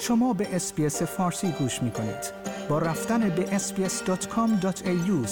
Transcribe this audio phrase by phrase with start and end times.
[0.00, 2.32] شما به اسپیس فارسی گوش می کنید.
[2.68, 5.26] با رفتن به sbs.com.au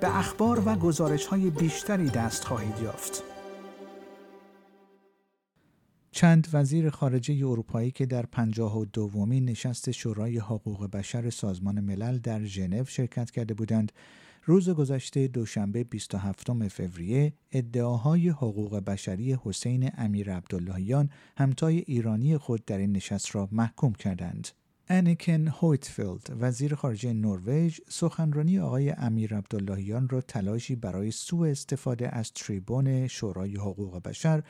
[0.00, 3.22] به اخبار و گزارش های بیشتری دست خواهید یافت.
[6.12, 12.18] چند وزیر خارجه اروپایی که در پنجاه و دومین نشست شورای حقوق بشر سازمان ملل
[12.18, 13.92] در ژنو شرکت کرده بودند
[14.44, 22.78] روز گذشته دوشنبه 27 فوریه ادعاهای حقوق بشری حسین امیر عبداللهیان همتای ایرانی خود در
[22.78, 24.48] این نشست را محکوم کردند.
[24.88, 32.32] انیکن هویتفیلد وزیر خارجه نروژ سخنرانی آقای امیر عبداللهیان را تلاشی برای سوء استفاده از
[32.32, 34.42] تریبون شورای حقوق بشر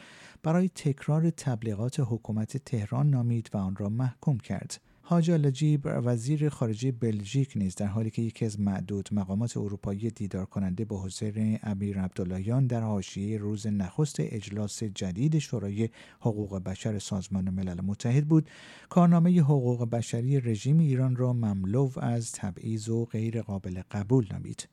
[0.42, 4.80] برای تکرار تبلیغات حکومت تهران نامید و آن را محکوم کرد.
[5.04, 10.46] حاج لجیب وزیر خارجه بلژیک نیز در حالی که یکی از معدود مقامات اروپایی دیدار
[10.46, 15.88] کننده با حسین امیر عبداللهیان در حاشیه روز نخست اجلاس جدید شورای
[16.20, 18.50] حقوق بشر سازمان ملل متحد بود
[18.88, 24.68] کارنامه حقوق بشری رژیم ایران را مملو از تبعیض و غیر قابل قبول نامید.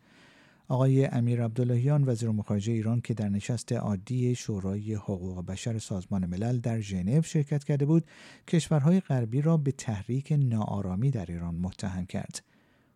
[0.71, 6.25] آقای امیر عبداللهیان وزیر امور خارجه ایران که در نشست عادی شورای حقوق بشر سازمان
[6.25, 8.05] ملل در ژنو شرکت کرده بود
[8.47, 12.43] کشورهای غربی را به تحریک ناآرامی در ایران متهم کرد.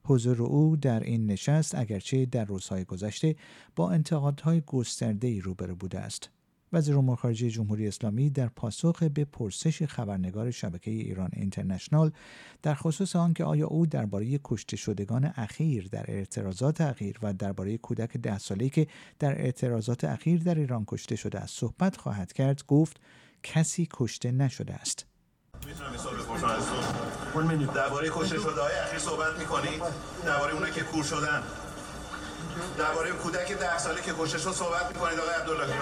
[0.04, 3.36] حضور او در این نشست اگرچه در روزهای گذشته
[3.76, 6.30] با انتقادهای گسترده‌ای روبرو بوده است.
[6.74, 12.12] وزیر امور خارجه جمهوری اسلامی در پاسخ به پرسش خبرنگار شبکه ایران اینترنشنال
[12.62, 18.18] در خصوص آنکه آیا او درباره کشته شدگان اخیر در اعتراضات اخیر و درباره کودک
[18.18, 18.88] ده ساله‌ای که
[19.20, 22.98] در اعتراضات اخیر در ایران کشته شده است صحبت خواهد کرد گفت
[23.44, 25.06] کسی کشته نشده است.
[27.74, 29.82] درباره کشته شده های اخیر صحبت می‌کنید
[30.26, 31.44] درباره اونایی که کور شدن.
[32.78, 35.74] درباره کودک ده ساله که کشته شد صحبت می‌کنید آقای عبدالله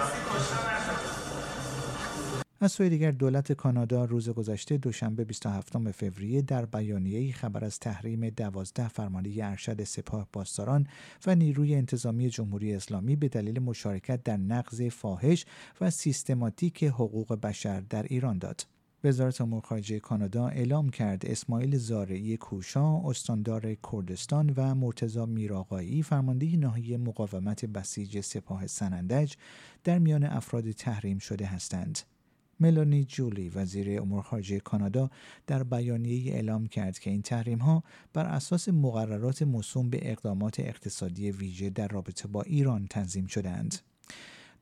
[2.60, 8.28] از سوی دیگر دولت کانادا روز گذشته دوشنبه 27 فوریه در بیانیه‌ای خبر از تحریم
[8.28, 10.86] دوازده فرمانده ارشد سپاه پاسداران
[11.26, 15.44] و نیروی انتظامی جمهوری اسلامی به دلیل مشارکت در نقض فاحش
[15.80, 18.66] و سیستماتیک حقوق بشر در ایران داد.
[19.04, 26.56] وزارت امور خارجه کانادا اعلام کرد اسماعیل زارعی کوشا استاندار کردستان و مرتزا میراقایی فرمانده
[26.56, 29.34] ناحیه مقاومت بسیج سپاه سنندج
[29.84, 31.98] در میان افراد تحریم شده هستند
[32.60, 35.10] ملانی جولی وزیر امور خارجه کانادا
[35.46, 37.82] در بیانیه اعلام کرد که این تحریم ها
[38.12, 43.91] بر اساس مقررات موسوم به اقدامات اقتصادی ویژه در رابطه با ایران تنظیم شدهاند.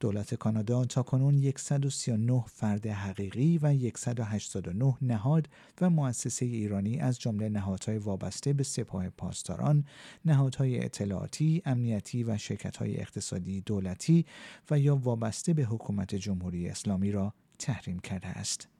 [0.01, 5.49] دولت کانادا تا کنون 139 فرد حقیقی و 189 نهاد
[5.81, 9.85] و مؤسسه ایرانی از جمله نهادهای وابسته به سپاه پاسداران،
[10.25, 14.27] نهادهای اطلاعاتی، امنیتی و شرکت‌های اقتصادی دولتی
[14.71, 18.80] و یا وابسته به حکومت جمهوری اسلامی را تحریم کرده است.